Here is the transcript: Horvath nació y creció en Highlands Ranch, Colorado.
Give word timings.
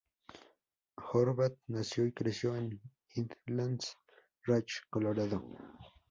Horvath 0.97 1.59
nació 1.67 2.07
y 2.07 2.11
creció 2.11 2.55
en 2.55 2.81
Highlands 3.13 3.99
Ranch, 4.47 4.81
Colorado. 4.89 5.43